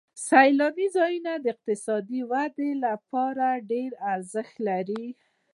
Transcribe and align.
سیلاني 0.27 0.87
ځایونه 0.97 1.31
د 1.39 1.45
اقتصادي 1.53 2.21
ودې 2.31 2.71
لپاره 2.85 3.47
ډېر 3.71 3.91
ارزښت 4.13 4.55
لري. 4.67 5.05